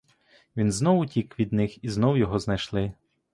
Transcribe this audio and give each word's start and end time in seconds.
Він 0.57 0.71
знов 0.71 0.99
утік 0.99 1.39
від 1.39 1.53
них, 1.53 1.83
і 1.83 1.89
знов 1.89 2.17
його 2.17 2.39
знайшли. 2.39 2.93